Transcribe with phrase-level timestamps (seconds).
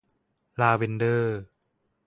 [0.59, 1.39] ลาเวนเดอร์